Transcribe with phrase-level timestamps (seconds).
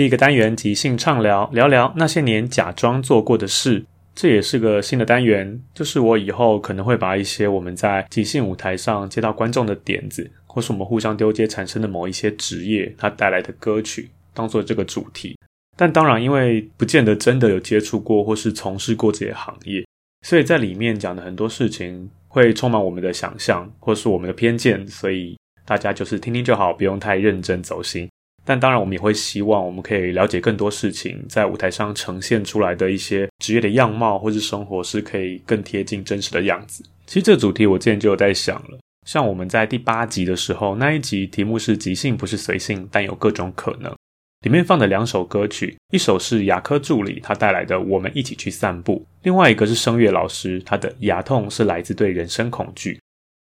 [0.00, 3.84] 第一个单元即兴畅聊，聊聊那些年假装做过的事。
[4.14, 15.36] 这也是个新的单元，就是我以后可能会把一些我们在即兴舞台上接到观众的点子，或是我们互相丢接产生的某一些职业它带来的歌曲，当做这个主题。
[15.76, 19.84] 但当然，因为不见得真的有接触过或是从事过这些行业，
[20.26, 25.36] 所以在里面讲的很多事情会充满我们的想象或是我们的偏见，所以
[25.66, 28.08] 大家就是听听就好，不用太认真走心。
[28.50, 36.82] 但当然，我们也会希望我们可以了解更多事情，在舞台上呈现出来的一些职业的样貌或是生活，是可以更贴近真实的样子。
[37.06, 43.94] 其实这个主题我之前就有在想了，像我们在第八集的时候，那一集题目是“即兴不是随性，但有各种可能”，
[44.42, 52.94] 里面放的两首歌曲，一首是牙科助理他带来的《我们一起去散步》，另外一个是声乐老师他的《牙痛是来自对人生恐惧》。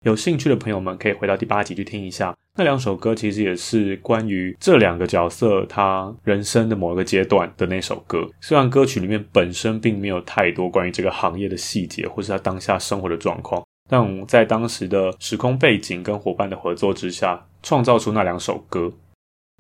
[0.06, 8.30] 有兴趣的朋友们可以回到第八集去听一下，那两首歌其实也是关于这两个角色他人生的某一个阶段的那首歌。
[8.40, 18.94] 虽然歌曲里面本身并没有太多关于这个行业的细节，或是他当下生活的状况，但在当时的时空背景跟伙伴的合作之下，创造出那两首歌。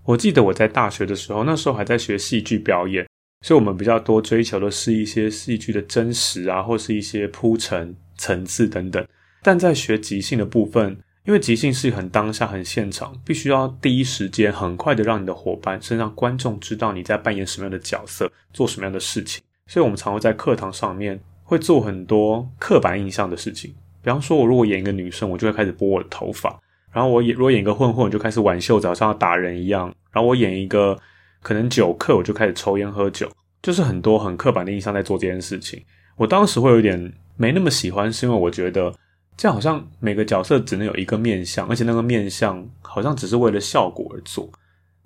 [0.03, 3.03] 我记得我在大学的时候，那时候还在学戏剧表演，
[3.43, 9.03] 所以我们比较多追求的是一些戏剧的真实啊，或是一些铺陈层次等等。
[9.45, 19.43] 但在学即兴的部分，因为即兴是很当下、很现场，必须要第一时间、很快的让你的伙伴，甚至让观众知道你在扮演什么样的角色，做什么样的事情。
[19.67, 23.71] 所以，我们常会在课堂上面会做很多刻板印象的事情。
[24.01, 26.49] 比方说，我如果演一个女生，我就会开始拨我的头发；
[26.91, 30.99] 然后我演如果演一个混混，我就开始挽袖子，好像要打人一样；然后我演一个
[31.43, 33.31] 可能酒客，我就开始抽烟喝酒，
[33.61, 35.79] 就是很多很刻板的印象在做这件事情。
[36.15, 38.91] 我当时会有点没那么喜欢，是因为我觉得。
[39.37, 44.49] 这样好像每个角色只能有一个面相，而且那个面相好像只是为了效果而做。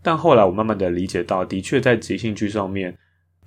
[0.03, 2.95] 但后来我慢慢的理解到，的确在即兴剧上面，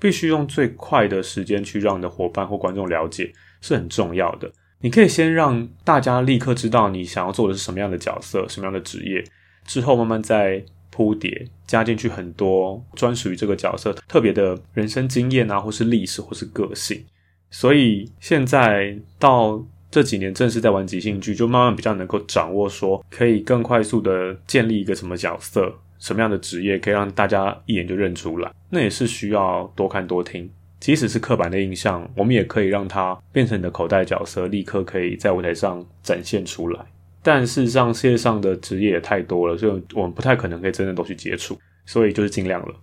[0.00, 4.50] 必须用最快的时间去让你的伙伴或观众了解是很重要的。
[4.80, 9.24] 你可以先让大家立刻知道你想要做的是什么样的角色、什么样的职业，
[9.64, 17.04] 之后慢慢再铺叠，加进去很多专属于这个角色特别的人生经验啊，或是历史，或是个性。
[17.50, 19.64] 所以现在到。
[19.92, 28.50] 这几年正式在玩即兴剧，就慢慢比较能够掌握，说可以更快速的建立一个什么角色、什么样的职业，可以让大家一眼就认出来。
[28.70, 30.50] 那也是需要多看多听，
[30.80, 36.80] 即使是刻板的印象，我们也可以让它变成你的口袋角色，立刻可以在舞台上展现出来。
[37.22, 42.74] 但事实上，世界上的职业也太多了，所以我们不太可能可以真正都去接触，所以就是尽量了。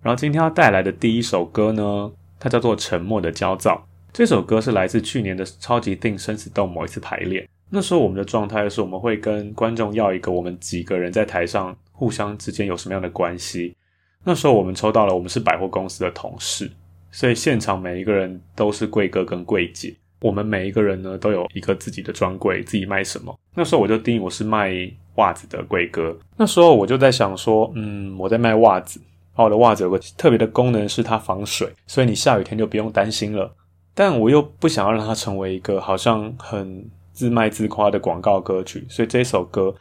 [0.00, 3.84] 然后今天要带来的第一首歌呢，它叫做《沉默的焦躁》。
[4.12, 13.74] 这首歌是来自去年的超级定生死斗某一次排练，那时候我们的状态是我们会跟观众要一个我们几个人在台上互相之间有什么样的关系。
[14.22, 16.70] 那时候我们抽到了我们是百货公司的同事，
[17.10, 23.34] 所以现场每一个人都是柜哥跟柜姐，我们每一个人呢都有一个自己的专柜，自己卖什么。
[23.54, 24.74] 那时候我就定义我是卖
[25.14, 29.00] 袜子的柜哥，那时候我就在想说，嗯，我在卖袜子，
[29.32, 33.50] 而我的袜子有个特别的功能是它防水，所以你下雨天就不用担心了。
[33.94, 39.74] 但我又不想要让它成为一个好像很自卖自夸的广告歌曲，所以这首歌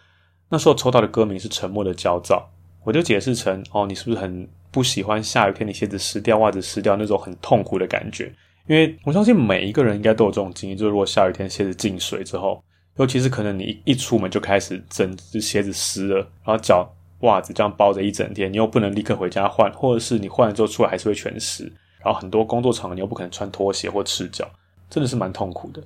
[0.50, 2.50] 那时候抽到的歌名是《沉默的焦躁》，
[2.84, 8.32] 我就解释成：哦，你是不是很不喜欢下雨天你鞋子湿掉、袜子湿掉那种很痛苦的感觉？
[8.68, 12.64] 因为我相信每一个人应该都有这种经历，就是如果下雨天鞋子进水之后，
[12.98, 16.88] 尤其是可能你一一出门就开始整只鞋子湿了，然后脚
[17.22, 21.72] 袜子这样包着一整天，你又不能立刻回家换，或者是你换了之后出来还是会全湿。
[22.04, 24.48] 然后很多工作场合你又不可能穿拖鞋或赤脚，
[24.90, 25.82] 真的是蛮痛苦的。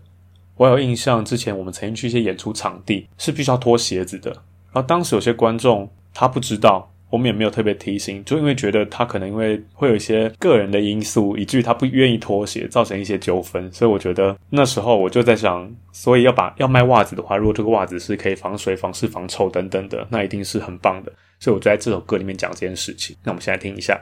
[0.57, 4.31] 我有印象，之前我们曾经去一些演出场地是必须要脱鞋子的，
[4.71, 13.69] 然后当时有些观众他不知道，我们也没有特别提醒，就因为觉得他可能因为会有一些个人的因素，以至于他不愿意脱鞋，造成一些纠纷。
[13.71, 21.11] 所以我觉得那时候我就在想，所以要把要卖袜子的话，如果这个袜子是可以防水、防湿、防臭等等的，那一定是很棒的。
[21.37, 23.15] 所以我就在这首歌里面讲这件事情。
[23.23, 24.01] 那我们现在听一下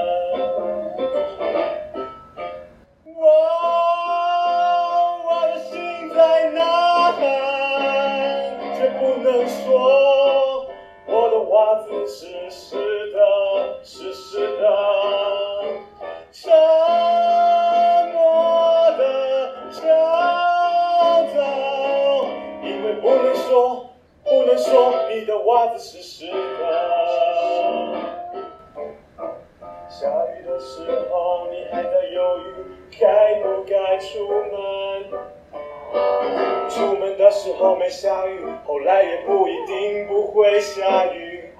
[37.23, 41.53] 那时候没下雨，后来也不一定不会下雨。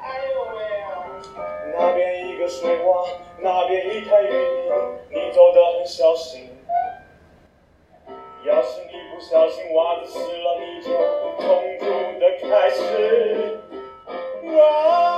[1.77, 4.71] 那边一个水洼，那边一滩淤泥，
[5.11, 6.49] 你走得很小心。
[8.43, 10.89] 要是你不小心，袜子湿了，你就
[11.37, 11.85] 痛苦
[12.19, 13.59] 的开始。
[14.59, 15.10] 啊。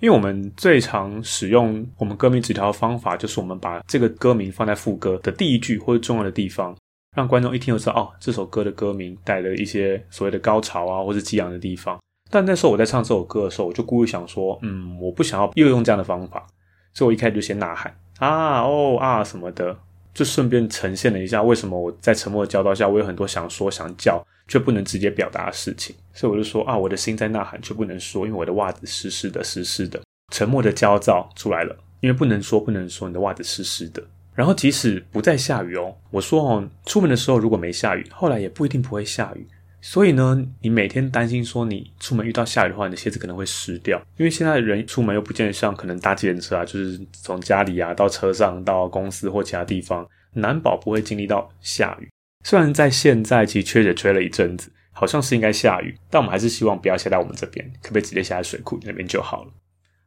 [0.00, 6.76] 因为我们最常使用我们歌名纸条的方法，就是我们把这个歌名放在副歌的第一句或者重要的地方，
[7.16, 11.98] 让观众一听就知道哦，这首歌的歌名带了一些所谓的高潮啊，或是激昂的地方。
[12.30, 16.46] 但那时候我在唱这首歌的时候，我就故意想说，嗯，我不想要又用这样的方法，
[16.94, 17.92] 所以我一开始就先呐喊。
[18.20, 19.76] 啊哦啊什么的，
[20.14, 25.94] 就顺便呈现了一下为什么我在沉默的焦躁下，我有很多想说想叫却不能直接表达的事情。
[26.12, 30.00] 所以我就说啊，我的心在呐喊却不能说，因为我的袜子湿湿的，湿湿的。
[30.32, 34.02] 沉默的焦躁出来了，因为不能说，不能说，你的袜子湿湿的。
[34.34, 39.46] 然后即使不再下雨哦，我说哦，出门的时候如果没下雨，后来也不一定不会下雨。
[39.80, 44.00] 所以呢，你每天担心说你出门遇到下雨的话，你的鞋子可能会湿掉。
[44.16, 52.08] 因为现在人出门又不见得像可能搭计程车啊，就是从家里啊到车上到公司或其他地方，难保不会经历到下雨。
[52.44, 54.70] 虽然在现在其实缺水缺了一阵子。
[54.90, 59.50] 好像是应该下雨，但我们还是希望不要下在我们这边，可不可以直接下在水库那边就好了？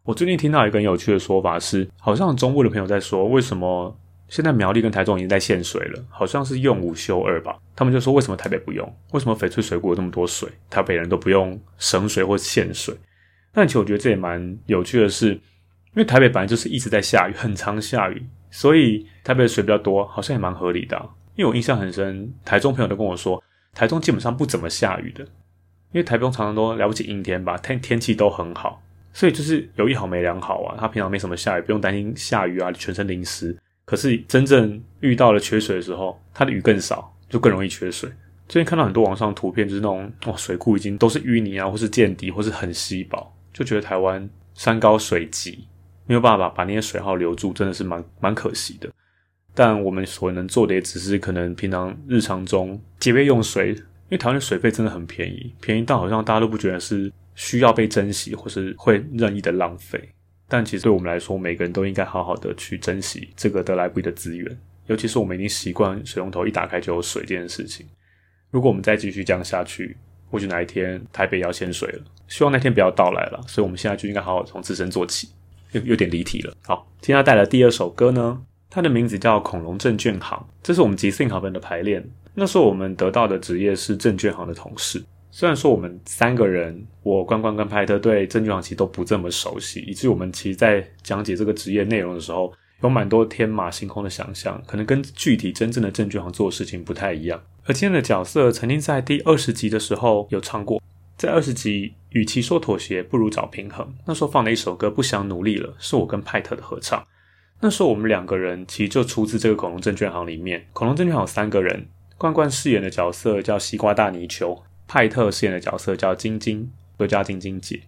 [0.03, 3.97] 我最近听到一个很有趣的说法是，好像中部的朋友在说，为什么
[4.31, 6.01] 现在苗栗跟台中已经在限水了？
[6.09, 7.59] 好像是用五休二吧？
[7.75, 8.97] 他们就说，为什么台北不用？
[9.11, 12.95] 为什么翡翠水库有那么多水，台北人都不用省水或限水？
[13.51, 15.39] 但其实我觉得这也蛮有趣的是，因
[15.95, 20.97] 为台北本来就是一直在下雨，很常下雨，所以台北的水比较多，好像也蛮合理的。
[21.35, 23.43] 因为我印象很深，台中朋友都跟我说。
[23.73, 25.25] 台中基本上不怎么下雨的，
[25.91, 30.77] 因为台中常常都了不起阴天吧，天天气都很好，所以就是有一好没两好啊。
[30.79, 33.57] 他平常没什么下雨，不用担心下雨啊，全身淋湿。
[33.85, 38.09] 可是真正遇到了缺水的时候，它的雨更少，就更容易缺水。
[38.47, 45.67] 最近看到很多网上图片，就是那种哇，水库已经都是淤泥啊，或是见底，或是很稀薄，就觉得台湾山高水急，
[46.05, 48.89] 没有办法把那些水耗留住，真的是蛮蛮可惜的。
[49.53, 60.09] 但我们所能做的也只是可能平常日常中节约用水，因为台湾的水费真的很便宜，便宜到好像大家都不觉得是需要被珍惜或是会任意的浪费。
[60.53, 67.87] 但其实对我们来说，每个人都应该好好的去珍惜这个得来不易的资源，尤其是我们已经习惯水龙头一打开就有水这件事情。
[68.49, 69.95] 如果我们再继续这样下去，
[70.29, 73.41] 或许哪一天台北要限水了，希望那天不要到来了。
[73.47, 75.29] 所以我们现在就应该好好从自身做起。
[75.71, 76.53] 有有点离题了。
[76.63, 82.05] 好，今天带来第二首歌呢，它的名字叫《恐龙证券行》，这是我们即兴考本的排练。
[82.33, 85.01] 那时候我们得到的职业是证券行的同事。
[85.33, 92.51] 虽然说我们三个人，我关关跟派特对证券行其实都不这么熟悉，以至于我们其实，在讲解这个职业内容的时候，
[92.83, 97.41] 有蛮多天马行空的想象，可能跟具体真正的证券行做事情不太一样。
[97.65, 100.81] 而今天的角色曾经在第二十集的时候有唱过，
[101.15, 103.87] 在二十集，与其说妥协，不如找平衡。
[104.05, 107.01] 那时候放了一首歌《不想努力了》，是我跟派特的合唱。
[107.61, 110.65] 那时候我们两个人其实就出自这个恐龙证券行里面。
[110.73, 114.63] 恐龙证券行有三个人，冠冠饰演的角色叫西瓜大泥鳅。
[114.91, 117.79] 派特饰演的角色叫晶晶，都叫晶晶姐。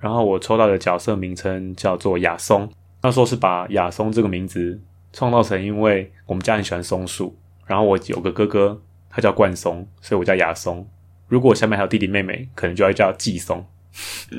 [0.00, 2.68] 然后我抽到的角色名称叫做亚松。
[3.02, 4.80] 那时候是把亚松这个名字
[5.12, 7.38] 创造成，因为我们家很喜欢松树。
[7.66, 10.84] 然后我有个哥哥，他叫冠松，所以我叫亚松。
[11.28, 13.64] 如果下面还有弟弟妹妹，可能就要叫季松。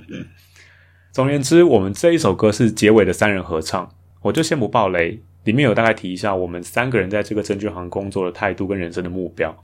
[1.13, 3.89] 总而言之，我们这一首歌是结尾的三人合唱。
[4.23, 9.63] 我就先不爆雷，里面有大概提一下我们三个人在这个证券行工作的态度跟人生的目标。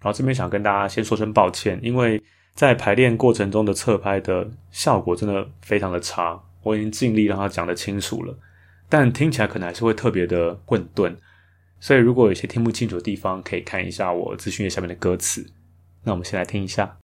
[0.00, 2.22] 然后这边想跟大家先说声抱歉，因为
[2.54, 6.40] 在排练过程中的侧拍的效果真的非常的差。
[6.62, 8.36] 我已经尽力让他讲得清楚了，
[8.88, 11.14] 但听起来可能还是会特别的混沌。
[11.80, 15.46] 所以如果有些听不清楚的地方，可以看一下我资讯页下面的歌词。
[16.02, 16.96] 那我们先来听一下。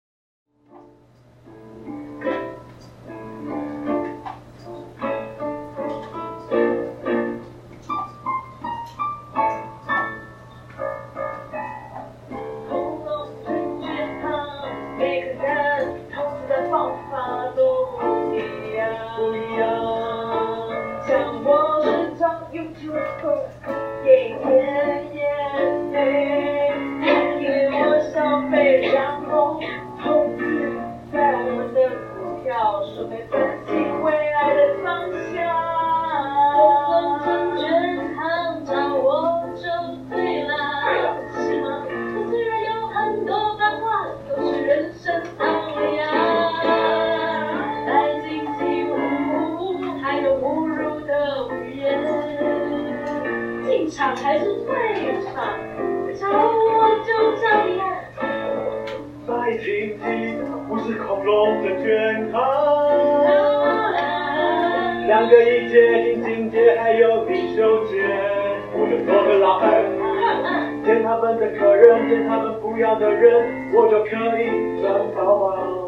[72.08, 74.08] 见他们不要的人我就可
[74.40, 75.83] 以赚到啊。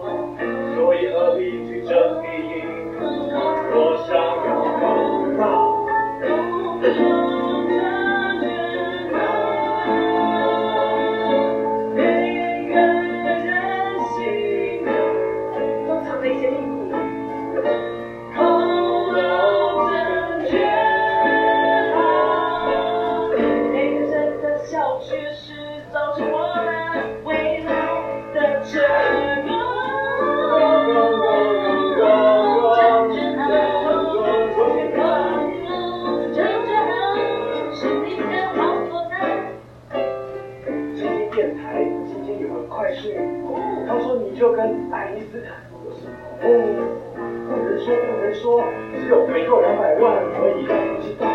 [48.47, 50.63] 只有没够两百万而已，
[51.03, 51.27] 知道？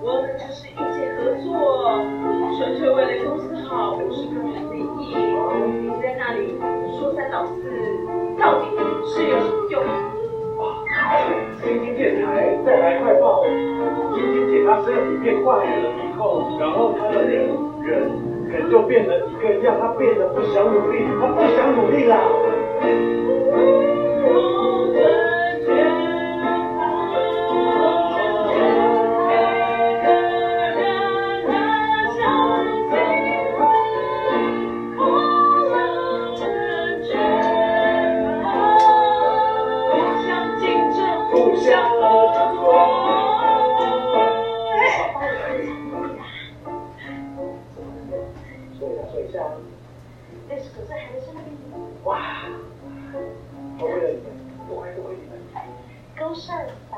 [0.00, 1.52] 我们只是一起合作，
[2.56, 5.12] 纯粹为了公司好，不是个人利益。
[5.84, 6.56] 你在那里
[6.98, 7.52] 说三道四，
[8.40, 8.64] 到底
[9.04, 9.84] 是有什么用？
[11.62, 13.44] 今天电台再来快报，
[14.14, 17.52] 金金姐她身体变坏了以后，然后她的人
[17.84, 18.08] 人
[18.50, 22.16] 可能就变得一个样，她变得不想努力，她不想努力了。
[50.48, 51.46] 但是可是还是那个，
[52.04, 52.48] 哇！
[53.78, 54.28] 都为了你们，
[54.68, 55.32] 都为你们，
[56.18, 56.96] 高山白。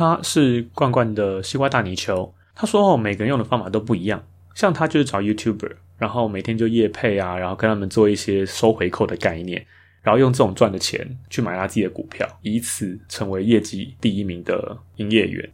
[0.00, 4.22] 他是罐罐的西瓜大泥鳅，他说哦，每个人用的方法都不一样，
[4.54, 9.62] 像他就是找 YouTuber，然后每天就夜配啊，然后跟他们做一些收回扣的概念，
[10.02, 15.46] 然后用这种赚的钱去买他自己的股票，以此成为业绩第一名的营业员。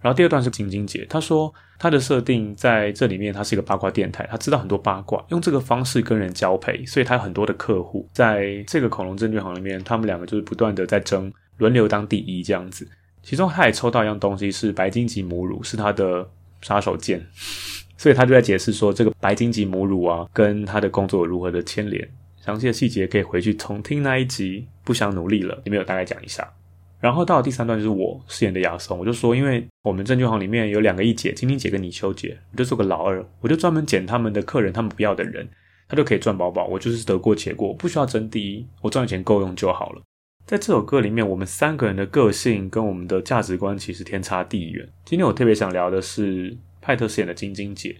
[0.00, 8.08] 然后第二段是晶晶姐，她说她的设定在这里面，她是一个八卦电台，她知道很多八卦，用这个方式跟人交配，所以她有很多的客户。
[8.12, 12.88] 在这个恐龙证券行里面，他们两个就是不断的在争，轮流当第一这样子。
[13.22, 16.28] 其中他也抽到一样东西，是白金级母乳，是他的
[16.62, 17.20] 杀手锏，
[17.96, 22.08] 所以他就在解释说这个白金级母乳啊，跟他的工作如何的牵连。
[22.44, 26.50] 详细的细节可以回去重听那一集，不想努力了，里面有大概讲一下。
[26.98, 35.46] 然后到了第三段就是我饰演的亚松，我就说，因为我们证券行里面有两个一姐，晶晶姐跟泥鳅姐，我就做个老二，我就专门捡他们的客人，他们不要的人，
[35.88, 36.66] 他就可以赚饱饱。
[36.66, 40.02] 我就是得过且过，不需要争第一，我赚的钱够用就好了。
[40.48, 44.88] 在这首歌里面，我们三个人的个性跟我们的价值观其实天差地远。
[45.04, 47.90] 今天我特别想聊的是派特饰演的晶晶姐，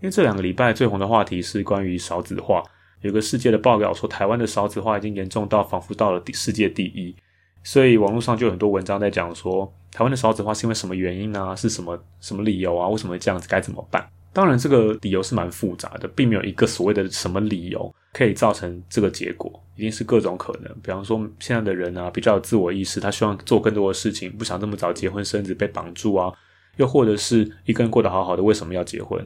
[0.00, 2.62] 因为这两个礼拜最红的话题是关于少子化，
[3.02, 7.14] 有个世界的报告说台湾的少子化已经严重到仿佛到了世界第一。
[7.62, 11.54] 所以网络上就有很多文章在讲说，台湾的少子化是因为什么原因呢？
[11.54, 12.88] 是什么什么理由啊？
[12.88, 13.46] 为什么会这样子？
[13.50, 14.08] 该怎么办？
[14.32, 20.64] 当然，这个理由是蛮复杂的，并没有一个所谓的什么理由可以造成这个结果，一定是各种可能。
[20.82, 26.32] 比方说，现在的人啊比较有自我意识，他希望做更多的事情，不想这么早结婚生子被绑住啊。
[26.78, 29.24] 又或者是一个人过得好好的，为什么要结婚？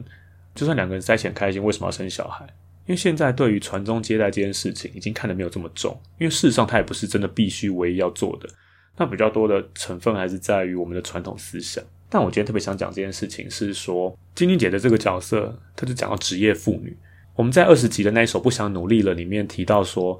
[0.53, 2.45] 就算两个人在一起很开心，为什么要生小孩？
[2.85, 5.99] 因为现在对于传宗接代这件事情，已经看得没有这么重。
[6.19, 8.47] 因为事实上，它也不是真的必须唯一要做的。
[8.95, 11.83] 那比较多的成分还是在于我们的传统思想。
[12.09, 16.95] 但我今天特别想讲这件事情，是说晶晶姐的这个角色，她就讲到职业妇女。
[17.35, 20.19] 我们在二十集的那一首《不想努力了》里面提到说，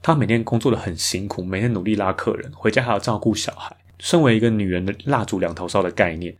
[0.00, 3.76] 她每天工作的很辛苦，每天努力拉客人，回家还要照顾小孩。
[3.98, 6.36] 身为一个女人的蜡烛两头烧的概念。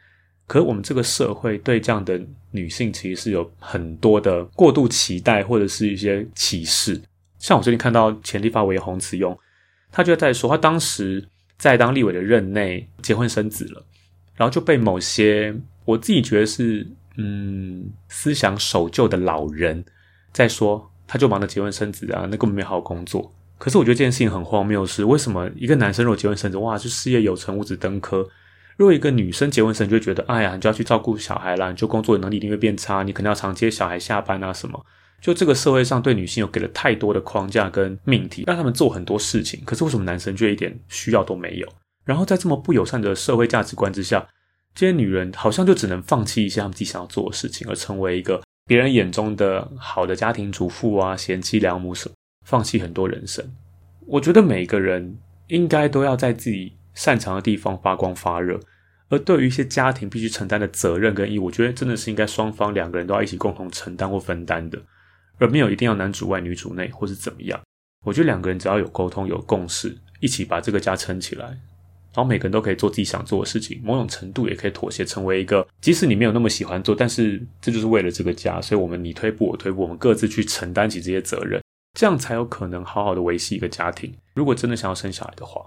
[0.47, 7.01] 可是我们这个社会对这样的女性其实是有很多的过度期待，或者是一些歧视。
[7.39, 9.37] 像我最近看到前立法委员洪慈庸，
[9.91, 11.25] 他就在说，他当时
[11.57, 13.85] 在当立委的任内结婚生子了，
[14.37, 15.55] 然后就被某些
[15.85, 19.83] 我自己觉得是嗯思想守旧的老人
[20.33, 23.33] 再说，他就忙着结婚生子啊，那根本没好好工作。
[23.59, 28.29] 可是我觉得这件事情很荒谬，是为什么一个男生如果结婚生子，哇，就事业有成，五子登科。
[28.77, 34.85] 如果一个女生结婚生，就觉得，哎呀，你就要去照顾小孩啦，你就工作能力一定会变差，你可能要常接小孩下班啊什么。
[35.21, 39.61] 就这个社会上对女性有给了太多的框架跟命题，让他们做很多事情。
[39.65, 41.69] 可是为什么男生却一点需要都没有？
[42.05, 44.27] 然后在这么不友善的社会价值观之下，
[44.75, 52.15] 这些女人好像就只能放弃一些他们自己想要做的事情，而成为一个别人眼中的好的家庭主妇啊、贤妻良母什么，
[52.47, 53.45] 放弃很多人生。
[54.07, 56.77] 我觉得每个人应该都要在自己。
[56.95, 58.61] 擅长的地方发光发热，
[59.09, 64.79] 而对于一些家庭必须承担的责任跟义务，我觉得真的是应该双方两个人都要一起共同承担或分担的，
[65.39, 67.59] 而没有一定要男主外女主内或是怎么样。
[68.05, 71.59] 我觉得两个人只要有沟通有共识，一起把这个家撑起来，
[72.15, 81.63] 然后每个人都可以做自己想做的事情，某种程度也可以妥协，成为一个即使你没有那么喜欢做，但是这就是为了这个家，所以我们你推步我推步，我们各自去承担起这些责任，
[81.99, 84.15] 这样才有可能好好的维系一个家庭。
[84.35, 85.63] 如果真的想要生小孩的话。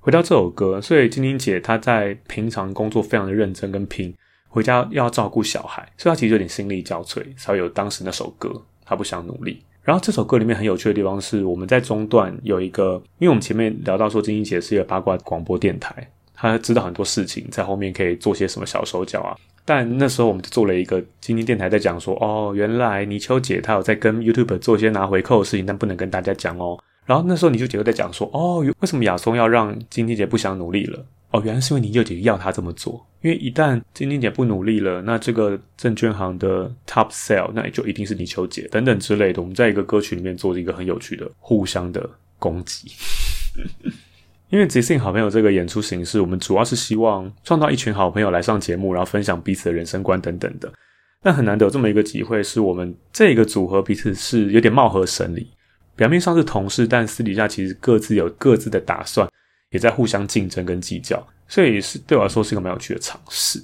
[0.00, 4.14] 回到这首歌，所以晶晶姐她在平常工作非常的认真跟拼，
[4.50, 8.52] 回家要照顾小孩，所以她其实有点心力交瘁，才有当时那首歌。
[8.84, 9.62] 她不想努力。
[9.84, 19.36] 然后这首歌里面很有趣的地方是，我们在中段有一个，因为我们前面聊到说晶晶姐是一个八卦广播电台，她知道很多事情，在后面可以做些什么小手脚啊。
[19.66, 26.78] 但那时候我们就做了一个晶晶电台，在讲说，哦，原来泥鳅姐她有在跟 YouTube 做一些拿回扣的事情，但不能跟大家讲哦。
[27.04, 31.04] 然后那时候，泥鳅姐就在讲说，哦，为什么亚松要让晶晶姐不想努力了？
[31.34, 33.04] 哦，原来是因为你舅姐要他这么做。
[33.20, 39.42] 因为一旦晶晶姐不努力了，那这个证券行的 top sell，那也就一定是泥鳅姐等等之类的。
[39.42, 42.88] 我们在一个歌曲里面做一个很有趣的互相的攻击。
[44.50, 50.72] 因为即兴好朋友这个演出形式，我们主要是希望创造一群好朋友来上节目，然后分享彼此的人生观等等的。
[51.20, 55.44] 但很难得有这么一个机会，是我们这个组合彼此是有点貌合神离。
[55.96, 59.28] 表面上是同事，但私底下其实各自有各自的打算，
[59.74, 63.60] 也在互相竞争跟计较，所以是对我来说是一个蛮有趣的尝试。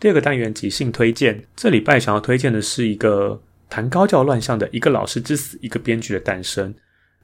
[0.00, 6.74] 第二个单元即兴推荐，这礼拜想要推荐的是一个谈高教乱象的一个老师之死，一个编剧的诞生。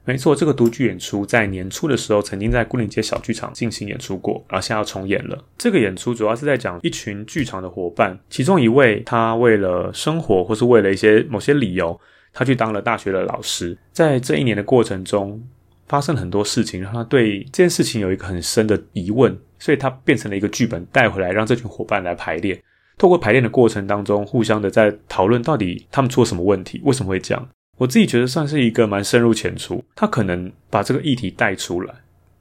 [0.07, 5.43] 没错，这个独剧演出在年初的时候曾经在牯岭街小剧场进行演出过，而现在要重演了。
[5.57, 11.99] 这个演出主要是在讲一群剧场的伙伴，其中一位他为了生活或是为了一些某些理由，
[12.31, 13.75] 他去当了大学的老师。
[13.91, 15.43] 在这一年的过程中，
[15.87, 22.61] 发生了很多事情，让他对这件事情有一个很深的疑问，所以他变成了一个剧本带回来，让这群伙伴来排练。
[22.97, 27.49] 透过排练的过程当中，互相的在讨论到底他们出了什么问题，为什么会这样。
[27.77, 31.93] 我自己觉得算是一个蛮深入浅出，他可能把这个议题带出来，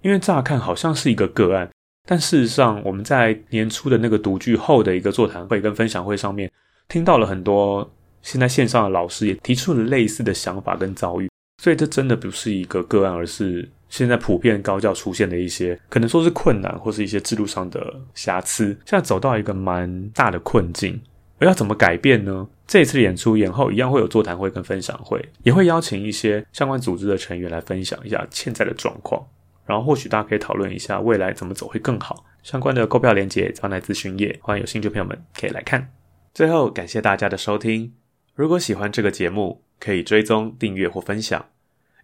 [0.03, 1.69] 因为乍看好像是一个个案，
[2.09, 6.49] 但事实上我们在年初的那个独剧后的一个座谈会跟分享会上面，
[6.87, 7.91] 听到了很多
[8.23, 11.29] 现在线上的老师也提出了类似的想法跟遭遇，
[11.61, 21.01] 所以这真的不是一个个案，而是现在普遍高教出现的一些可能说是困难或是一些制度上的瑕疵，现在走到一个蛮大的困境。
[21.39, 22.45] 而要怎么改变呢？
[22.67, 29.25] 这一次演出演后一样会有座谈会跟分享会，也会邀请一些相关组织的成员来分享一下现在的状况，
[29.65, 32.25] 然后或许大家可以讨论一下未来怎么走会更好。
[32.43, 35.89] 相关的购票链接放在咨询页，欢迎有兴趣的朋友们可以来看。
[36.33, 37.93] 最后感谢大家的收听，
[38.35, 41.54] 如果喜欢这个节目，可以追踪、订阅或分享。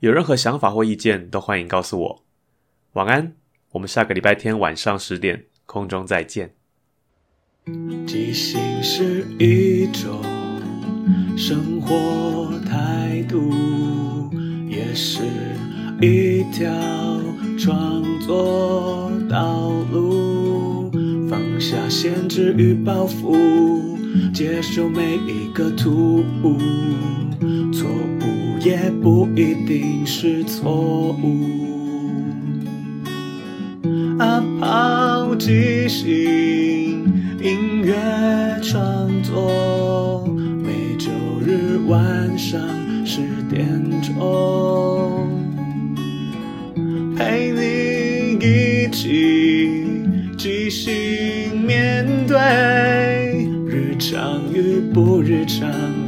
[0.00, 2.24] 有任何想法或意见都欢迎告诉我。
[2.94, 3.34] 晚安，
[3.72, 6.54] 我们下个礼拜天晚上十点空中再见。
[8.06, 10.22] 即兴是一种
[11.36, 13.52] 生活态度，
[14.66, 15.20] 也是
[16.00, 16.66] 一条
[17.58, 20.90] 创作道路。
[21.28, 23.98] 放下限制与包袱，
[24.32, 26.58] 接受每一个突兀，
[27.72, 31.46] 错误也不一定是错误。
[34.18, 37.04] 啊，好奇心。
[37.42, 37.94] 音乐
[38.62, 39.50] 创作，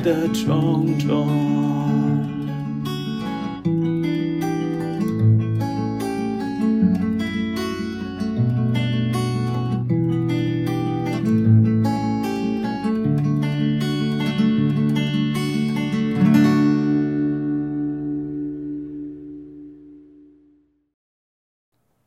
[0.03, 1.62] 的种种。